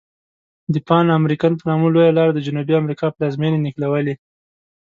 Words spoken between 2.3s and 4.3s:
د جنوبي امریکا پلازمیني نښلولي.